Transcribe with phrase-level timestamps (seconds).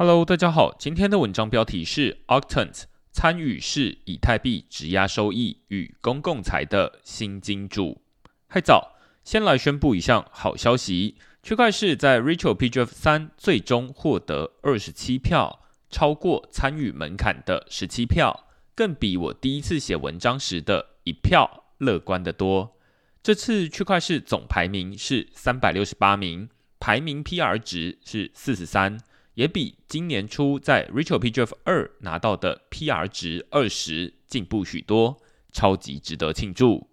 [0.00, 8.00] Hello，大家好，今天的文章标题是 Octant 参与式以太币质押收益与公共财的新金主。
[8.46, 8.92] 嗨早，
[9.24, 18.44] 先来宣布一项好消息，区块市在 Rachel PGF 三最终获得二十七票，超过参与门槛的十七票，
[18.76, 22.76] 更比我第一次写文章时的一票乐观的多。
[23.20, 29.00] 这次区块市总排名是三百六十八名，排名 PR 值是四十三，
[29.38, 35.16] 也比今年初在 Rachel PGF 二拿到的 PR 值二十进步许多，
[35.52, 36.88] 超级值得庆祝。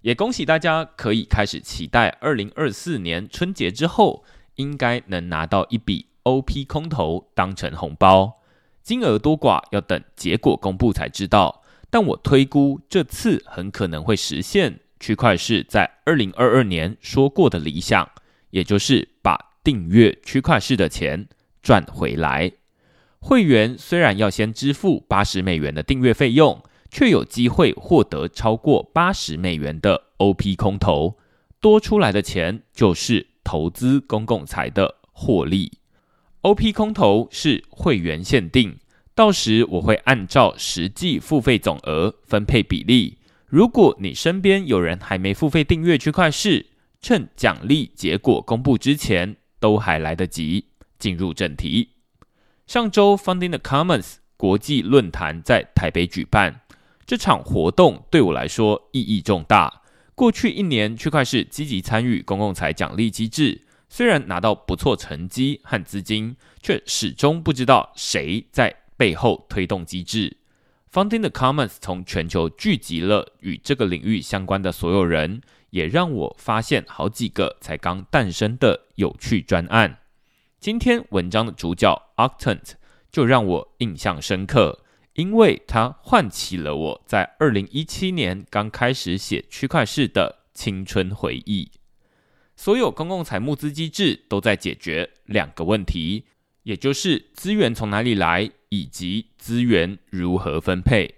[0.00, 4.24] 也恭喜大家可以开始期待二零二四年春节之后，
[4.54, 8.40] 应该能拿到一笔 OP 空投当成红包，
[8.82, 11.62] 金额多寡要等结果公布才知道。
[11.90, 14.80] 但我推估这次很可能会实现。
[14.98, 18.08] 区块是在二零二二年说过的理想，
[18.48, 21.28] 也就是把订阅区块市的钱
[21.62, 22.52] 赚回来。
[23.20, 31.16] 会员虽然要先支付八十美元的订阅费用，却有机会获得超过八十美元的 OP 空投，
[31.60, 35.78] 多出来的钱就是投资公共财的获利。
[36.40, 38.76] OP 空投是会员限定，
[39.14, 43.18] 到时我会按照实际付费总额分配比例。
[43.46, 46.66] 如果你身边有人还没付费订阅区块市，
[47.00, 50.71] 趁奖励结果公布之前，都还来得及。
[51.02, 51.88] 进入正题，
[52.64, 56.60] 上周 Funding the Commons 国际论坛在台北举办，
[57.04, 59.82] 这场活动对我来说意义重大。
[60.14, 70.36] 过去一年，区块市积极参与公共财奖励机制，虽然拿到不错成绩和资金，却始终不知道谁在背后推动机制。
[70.92, 79.98] Funding the Commons 从全球聚集了与这个领域相关的所有人，也让我发现好几个才刚诞生的有趣专案。
[80.62, 82.74] 今天文章的主角 Octant
[83.10, 91.68] 就让我印象深刻，因为它唤起了我在二零一七年刚开始写区块式的青春回忆。
[92.54, 96.26] 所有公共财募资机制都在解决两个问题，
[96.62, 98.48] 也就是资源从哪里来。
[98.68, 101.16] 以及资源如何分配，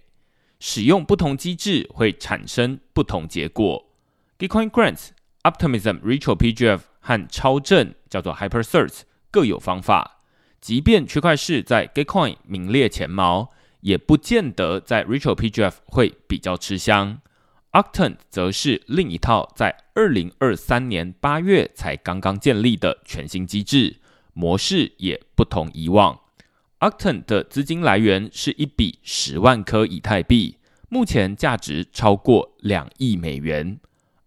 [0.58, 3.92] 使用不同机制会产生不同结果。
[4.36, 5.10] Bitcoin Grants、
[5.42, 9.02] Optimism、Ritual PGF 和超正叫做 HyperCert
[9.34, 10.20] 各有方法。
[10.60, 13.50] 即便区块市在 Bitcoin 名列前茅，
[13.80, 17.18] 也不见得在 Ritual PGF 会比较吃香。
[17.72, 23.96] Octant 则是另一套在二零二三年八月才刚刚建立的全新机制，
[24.34, 26.20] 模式也不同以往。
[26.78, 30.58] Octant 的资金来源是一笔十万颗以太币，
[30.88, 33.80] 目前价值超过两亿美元。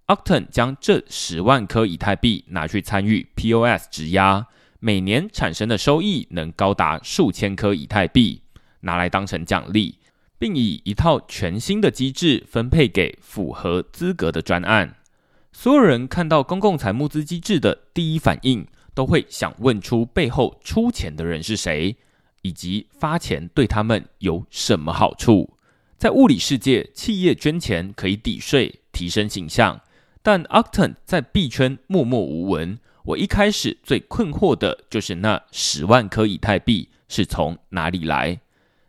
[0.07, 4.47] Octant 将这十万颗以太币拿去参与 POS 质押，
[4.79, 8.41] 每年产生的收益能高达数千颗以太币，
[8.81, 9.99] 拿来当成奖励，
[10.37, 14.95] 并以一套全新的机制分配给符合资格的专案。
[15.51, 21.97] 所有人看到公共财募资机制的第一反应，都会想问出背后出钱的人是谁。
[22.43, 25.57] 以及发钱对他们有什么好处？
[25.97, 29.81] 在物理世界，企业捐钱可以抵税、提升形象，
[30.21, 32.79] 但 Octant 在币圈默默无闻。
[33.07, 38.41] 我一开始最困惑的就是那十万颗以太币是从哪里来？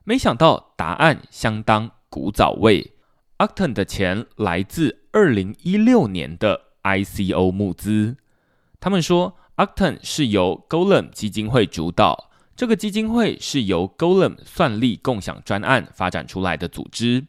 [0.03, 2.95] 没想到答案相当古早味。
[3.39, 8.17] Octant 的钱来自二零一六年的 ICO 募资。
[8.81, 12.29] 他们说，Octant 是由 Golem 基金会主导。
[12.57, 17.29] 这个基金会是由 Golem 算力共享专案发展出来的组织。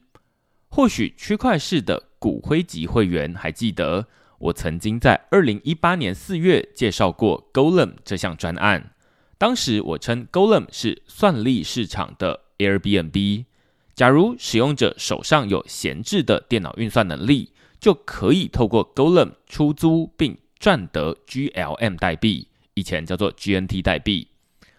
[0.69, 4.07] 或许区块市的骨灰级会员还记得，
[4.39, 8.93] 我曾经在二零一八年四月介绍过 Golem 这项专案。
[9.37, 13.45] 当时我称 Golem 是算力市场的 Airbnb。
[13.93, 24.29] 假如使用者手上有闲置的电脑运算能力，就可以透过 Golem 出租并赚得 GLM 代币，以前叫做 GNT 代币。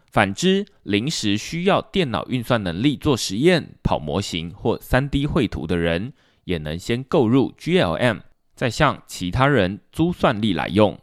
[0.06, 6.12] 反之，临时需要电脑运算能力做实验、跑模型或 3D 绘图的人，
[6.44, 8.20] 也能先购入 GLM，
[8.60, 11.00] 再向其他人租算力来用。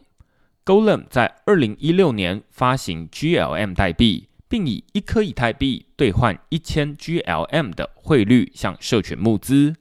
[0.64, 9.76] Golem 在2016年发行 GLM 代币，并以一颗以太币兑换一千 GLM 的汇率向社群募资，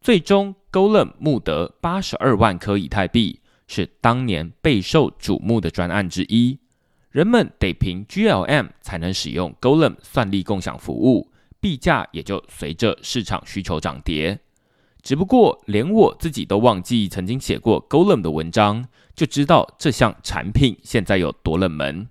[0.00, 6.60] 最终 Golem 募得八十二万颗以太币，是当年备受瞩目的专案之一。
[7.10, 14.38] 人们得凭 GLM 才能使用 Golem 算力共享服务，币价也就随着市场需求涨跌。
[15.06, 22.08] 只不过，连我自己都忘记曾经写过 Golem 的文章，就知道这项产品现在有多冷门。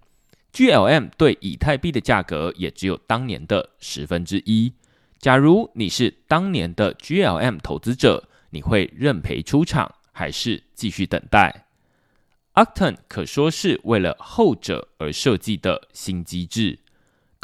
[0.54, 4.72] GLM 对以太币的价格也只有当年的十分之一。
[5.20, 11.66] 假如你是当年的 GLM 投资者，你会认赔出场，还是继续等待
[12.54, 16.80] ？Octon 可说是为了后者而设计的新机制。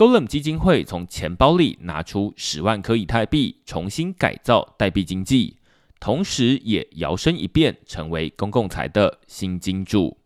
[0.01, 5.57] Golem 基金会从钱包里拿出十万颗以太币，重新改造代币经济，
[5.99, 10.17] 同时也摇身一变成为公共财的新金主。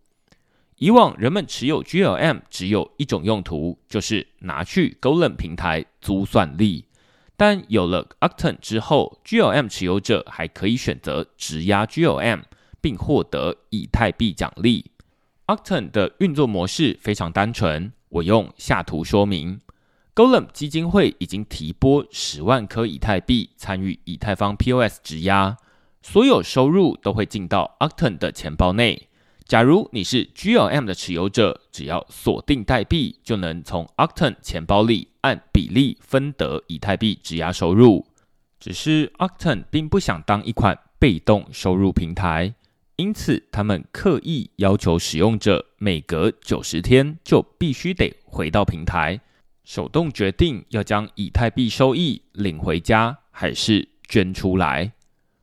[0.78, 6.86] 以往人们持有 GLM 只有一种用途，就是拿去 Golem 平台租算力。
[7.36, 12.44] 但有了 Octon 之后，GLM 持有者还可以选择质押 GLM，
[12.80, 14.92] 并获得以太币奖励。
[15.48, 19.60] Octon 的运作模式非常单纯，我用下图说明。
[20.16, 25.58] Golem 基金会已经提拨十万颗以太币参与以太坊 POS 质押，
[26.02, 29.10] 所有收入都会进到 Octon 的钱包内。
[29.44, 38.08] 假如你是 GLM 的持有者，只要锁定代币，就能从 Octon 钱包里按比例分得以太币质押收入。
[38.58, 42.54] 只是 Octon 并不想当一款被动收入平台，
[42.96, 49.20] 因此他们刻意要求使用者每隔九十天就必须得回到平台，
[49.66, 54.94] 手动决定要将以太币收益领回家还是捐出来。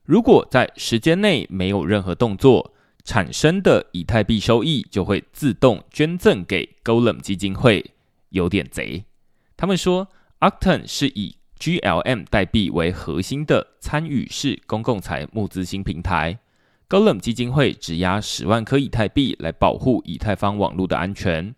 [0.04, 2.72] 如果在时间内没有任何动作，
[3.04, 7.90] 产生的以太币收益就会自动捐赠给 Golem 基金会，
[8.30, 9.04] 有点贼。
[9.56, 10.08] 他们说
[10.38, 16.38] ，Octon 是以 GLM 代币为核心的参与式公共财募资新平台。
[16.88, 21.54] Golem 基金会质押十万颗以太币来保护以太坊网络的安全，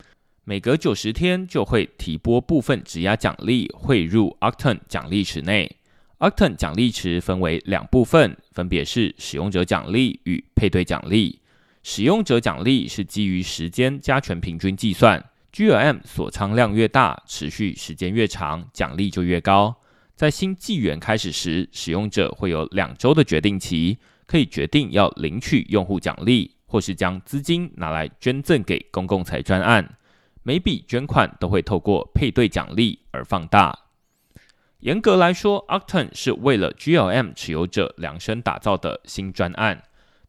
[0.47, 5.75] 每隔九十天就会提拨部分质押奖励汇入 Octon 奖励池内。
[6.19, 11.41] Octon 奖励池分为两部分，分别是使用者奖励与配对奖励。
[11.83, 19.75] 使用者奖励是基于时间加权平均计算，GLM 锁仓量越大，持续时间越长，奖励就越高。
[20.15, 23.97] 在新纪元开始时，使用者会有两周的决定期，
[24.27, 29.97] 可以决定要领取用户奖励，或是将资金拿来捐赠给公共财专案。
[30.45, 33.87] 每笔捐款都会透过配对奖励而放大。
[34.81, 39.83] 严格来说，Octon 是为了 GLM 持有者量身打造的新专案。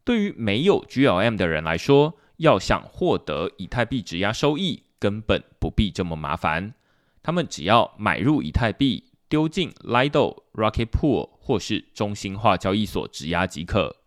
[0.05, 6.73] 对于没有 GLM 的人来说，要想获得以太币质押收益，根本不必这么麻烦。
[7.21, 13.97] 他们只要买入以太币，丢进 Lido、Rocket Pool 或是中心化交易所质押即可。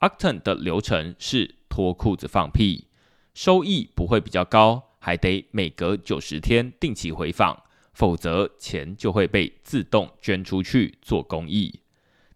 [0.00, 2.88] Octon 的流程是脱裤子放屁，
[3.32, 7.62] 收益不会比较高，还得每隔九十天定期回访。
[7.92, 11.80] 否则，钱就会被自动捐出去做公益。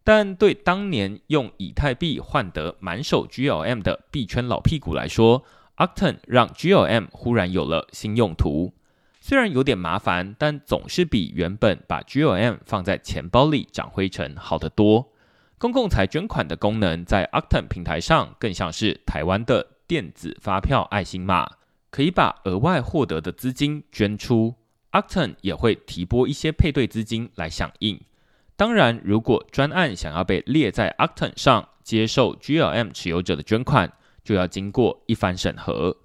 [0.05, 5.43] 但对当年用以太币换得满手 GLM 的币圈老屁股来说
[5.79, 8.75] ，Octon 让 GLM 忽然有了新用途。
[9.21, 15.11] 虽然有点麻烦，但总是比原本把 GLM 放在钱包里长灰尘好得多。
[15.59, 21.51] 公共财捐款的功能在 Octon 平台上更像是台湾的电子发票爱心码，
[21.91, 24.55] 可以把额外获得的资金捐出。
[24.93, 28.01] Octon 也会提拨一些配对资金来响应。
[28.57, 33.93] 当然，如果专案想要被列在 Octon 上，接受 GLM 持有者的捐款，
[34.25, 35.97] 就要经过一番审核。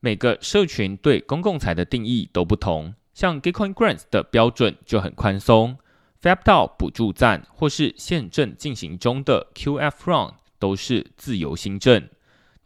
[0.00, 5.76] 每个社群对公共财的定义都不同，像 Gitcoin Grants 的标准就很宽松
[6.22, 12.08] ，FabDao 补助站或是现正进行中的 QF Run 都是自由新政。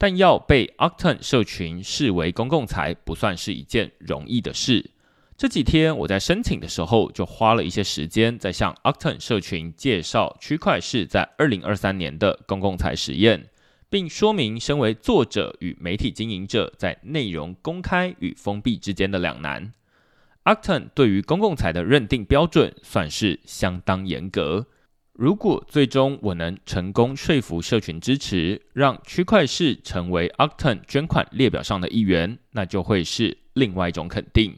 [0.03, 4.91] 但要被 Octon 社群视为公共财，不算是一件容易的事。
[5.37, 13.49] 这几天我在申请的时候，就花了一些时间在向 Octon 社群介绍区块市在二零二三年的公共财实验，
[13.89, 19.73] 并说明身为作者与媒体经营者在内容公开与封闭之间的两难。
[20.43, 24.67] Octon 对于公共财的认定标准算是相当严格。
[25.15, 34.57] 如果最终我能成功说服社群支持，让区块市成为 Octon 捐款列表上的一员，那就会是另外一种肯定。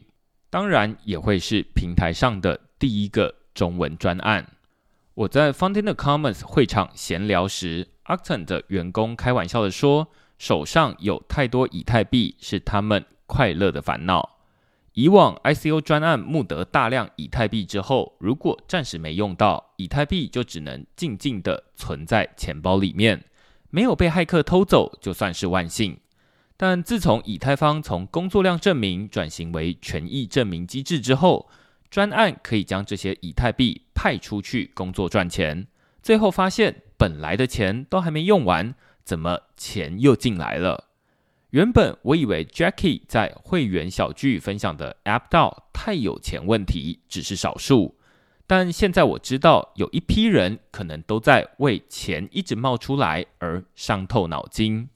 [0.49, 4.53] 当然也会是平台上的第一个中文专案。
[5.13, 10.07] 我在 f o u n d i n the Commons 会场闲聊时，Octon 的员工开玩笑的说
[10.39, 14.34] ：“手上有太多以太币是他们快乐的烦恼。
[14.95, 23.25] 以往 ICO 专案募得大量以太币之后，如果暂时没用到，以太币就只能静静的存在钱包里面，
[23.69, 25.99] 没有被骇客偷走，就算是万幸。”
[26.55, 31.49] 但自从以太坊从工作量证明转型为权益证明机制之后，
[31.89, 35.67] 专案可以将这些以太币派出去工作赚钱，
[36.01, 38.73] 最后发现本来的钱都还没用完，
[39.03, 40.85] 怎么钱又进来了？
[41.55, 47.95] 原本我以为 Jackie 在会员小聚分享的 App 道太有钱问题只是少数，
[48.45, 54.89] 但现在我知道有一批人可能都在为钱一直冒出来而伤透脑筋。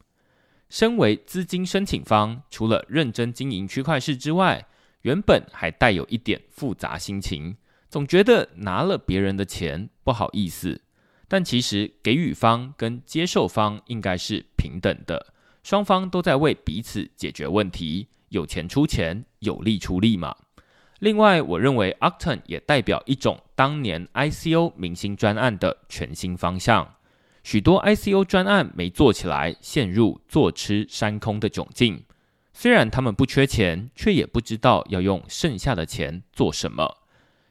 [0.68, 4.68] 身为资金申请方，除了认真经营区块市之外，
[5.04, 7.56] 原本还带有一点复杂心情，
[7.88, 10.82] 总觉得拿了别人的钱不好意思。
[11.30, 15.28] 但其实给予方跟接受方应该是平等的，
[15.70, 20.36] 双方都在为彼此解决问题，有钱出钱，有力出力嘛。
[20.98, 26.96] 另外，我认为 Octon 也代表一种当年 ICO 明星专案的全新方向。
[27.44, 32.04] 许多 ICO 专案没做起来，陷入坐吃山空的窘境。
[32.52, 36.98] 虽然他们不缺钱，却也不知道要用剩下的钱做什么。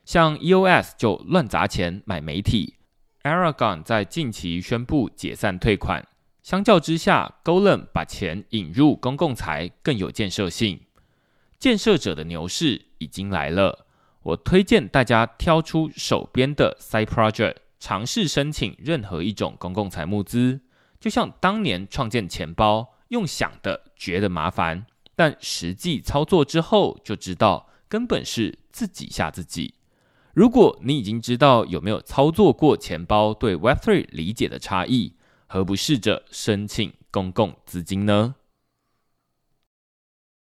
[0.05, 2.75] 像 EOS 就乱砸钱买媒体
[3.23, 6.05] ，Aragon 在近期宣布解散退款。
[6.43, 10.81] 相较之下，Golem 把钱引入公共财更有建设性。
[11.59, 13.87] 建设者的牛市已经来了，
[14.23, 20.61] 我推荐大家挑出手边的 Side Project，尝试申请任何一种公共财募资。
[21.01, 29.75] 就像当年创建钱包，用想的觉得麻烦，但实际操作之后就知道根本是自己吓自己。
[30.35, 35.15] 如果你已经知道有没有操作过钱包对 Web3 理解的差异，
[35.51, 38.35] 何不试着申请公共资金呢？